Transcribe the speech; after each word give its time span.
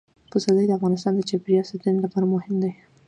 پسرلی 0.31 0.65
د 0.67 0.71
افغانستان 0.79 1.13
د 1.15 1.21
چاپیریال 1.29 1.65
ساتنې 1.71 1.99
لپاره 2.05 2.25
مهم 2.33 2.55
دي. 2.63 2.71